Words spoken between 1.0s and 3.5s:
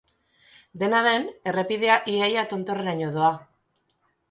den, errepidea ia-ia tontorreraino doa.